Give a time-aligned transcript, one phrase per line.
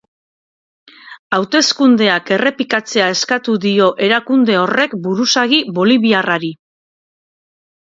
[1.37, 6.57] Hauteskundeak errepikatzea eskatu dio erakunde horrek buruzagi boliviarrari.